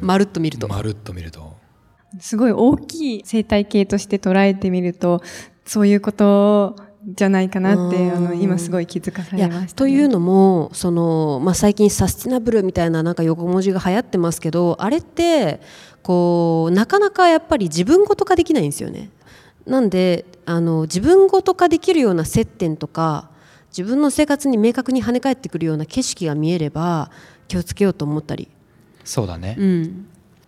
[0.00, 0.68] まるっと見ると。
[0.68, 1.56] まるっと見ると。
[2.20, 5.22] すごい大きい生態系として捉えてみると
[5.64, 15.60] そういうことじゃないかなってあの今すごい気づかされました、ね、というのもその、まあ、最近サスティナブルみたいななんか横文字が流行ってますけどあれって
[16.02, 19.10] こうなかなかやっぱり自分ごと化できないんですよね。
[19.66, 23.30] なんであの自分ごと化できるような接点とか
[23.76, 27.10] 自分の生活に明確に跳ね返ってくるような景色が見えれば
[27.48, 28.48] 気をつけようと思ったり。
[29.04, 30.06] そうだね、うん、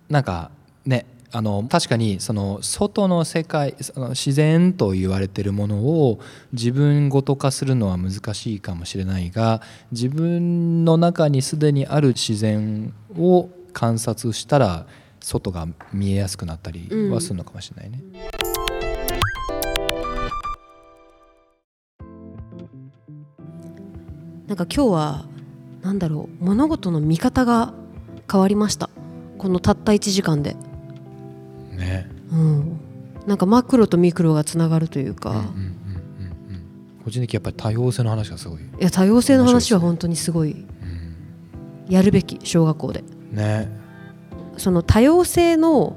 [0.09, 0.51] なんか
[0.87, 6.20] ねあの確かにその外の世界その自然と言われているものを
[6.53, 9.61] 自分ごと化するのは難しいかもしれないが
[9.91, 14.87] 自分の中にすでにある自然を観察したら
[15.20, 18.01] 外が見えやすくなったりはするのかもしれないね。
[18.01, 18.64] うん、
[24.47, 25.24] なんか今日は
[25.82, 27.74] なんだろう物事の見方が
[28.30, 28.90] 変わりました。
[29.38, 30.57] このたった1時間で。
[31.72, 32.80] ね、うん、
[33.26, 38.61] なんかマクロとミクロがつながるというか、うんうんうんうん、個人的やっぱり多様性の話がすごい。
[38.61, 43.05] いや多様性の話は本当にすごい、うん、やるべき小学校で。
[43.32, 43.68] ね。
[44.57, 45.97] その多様性の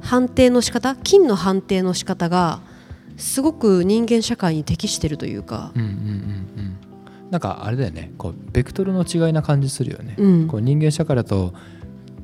[0.00, 2.60] 判定の仕方金の判定の仕方が
[3.16, 5.94] すごく人間社会に適してるというか、うんうんうんう
[6.74, 6.87] ん
[7.30, 8.12] なんかあれだよね。
[8.18, 11.52] こうベクトルの違いな感じするよね、うん、こう人間社会だと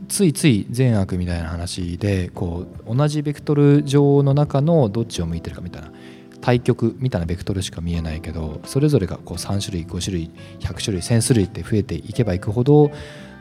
[0.09, 5.93] ついつい善悪みたいな話でこう同じベクトル上の中のどっちを向いてるかみたいな。
[6.41, 10.31] 対極みたいなベクトルしか見えないけどそれぞれがこう3種類5種類
[10.61, 12.91] 100種類1000種類って増えていけばいくほど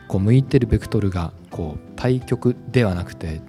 [0.08, 3.42] こう向いてるベクトルがこう対極ではなくて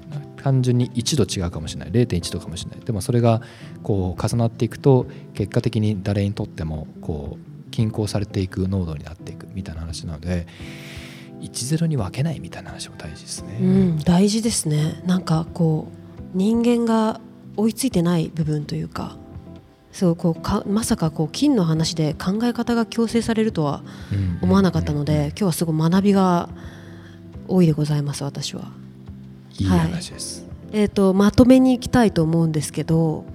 [0.43, 1.91] 単純に1度違うかもしれない。
[1.91, 2.79] 0.1度かもしれない。
[2.81, 3.41] でもそれが
[3.81, 10.47] こう重なっていくと結果的に誰にとってもこう均衡されていく濃度になっていくみたいな話なので
[11.41, 13.57] 10に分けないみたいな話も大事ですね。
[13.59, 17.19] うん、大事ですねなんかこう人間が
[17.57, 19.17] 追いついてない部分というか
[19.91, 23.83] そうこうかまさかこう金の話で考え方が強制されるとは
[24.41, 26.47] 思わなかったので、今日はすごい学びが
[27.49, 28.71] 多いでございます私は。
[29.57, 33.25] いい話です、はいえー、とまとめにいきたいと思うんですけど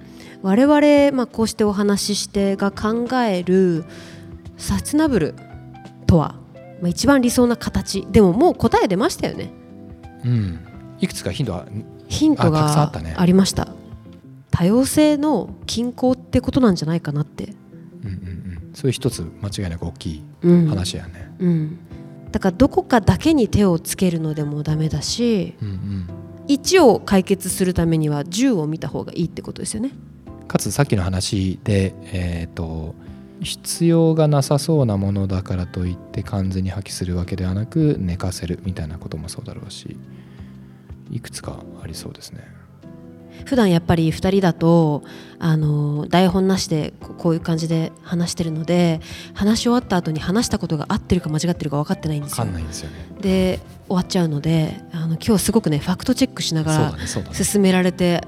[0.43, 3.85] 我々、まあ、こうしてお話ししてが考える
[4.61, 5.35] サステナブル
[6.05, 6.35] とは、
[6.81, 8.05] まあ、一番理想な形。
[8.11, 9.51] でももう答え出ましたよね。
[10.23, 10.59] うん、
[10.99, 11.65] いくつかヒントは
[12.07, 13.15] ヒントあたくさんあがったね。
[13.17, 13.69] ありました。
[14.51, 17.55] 多様性の均衡ってことなんじゃないかなって、
[18.03, 18.17] うんうんう
[18.69, 20.67] ん、そういう一つ間違いなく大きいうん。
[20.67, 21.33] 話やね。
[21.39, 21.79] うん、
[22.31, 26.07] だからどこかだけに手をつけるのでもダメだしうんうん。
[26.47, 29.91] 1を解決するためには10を見た方がいいってことですよね。
[30.47, 32.93] かつさっきの話で、えー、と
[33.41, 39.97] 必要がなさそうなものだからといって完全に破棄するわけではなく寝かせるみたいなこともそうだろうし
[41.09, 42.47] いくつかありそうですね。
[43.45, 45.03] 普段やっぱり2人だと
[45.39, 49.01] あの台本なしでここういう感じで話してるので
[49.33, 52.53] 話し終わった後に話したことが合ってるか間違ってるか分かってないんですよ分かん。
[52.53, 53.07] ないんですよね。
[53.19, 57.33] で終わっちゃうのであの今日すごくねファクトチェックしながら。
[57.33, 58.23] 進められて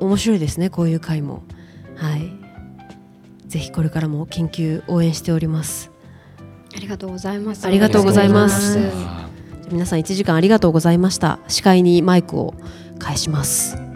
[0.00, 1.42] 面白いですねこういう回も。
[1.96, 2.33] はい
[3.54, 5.92] ぜひこれからも研究応援しております。
[6.76, 7.64] ありがとうございます。
[7.64, 8.80] ありがとうございます
[9.70, 11.38] 皆さん1時間ありがとうございました。
[11.46, 12.54] 司会にマイクを
[12.98, 13.93] 返します。